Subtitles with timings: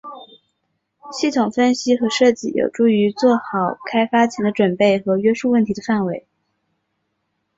[1.11, 6.25] 系统分析和设计有助于做好开发前的准备和约束问题的范围。